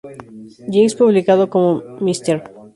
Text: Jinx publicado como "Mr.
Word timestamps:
Jinx 0.71 0.95
publicado 1.01 1.43
como 1.53 1.71
"Mr. 2.07 2.39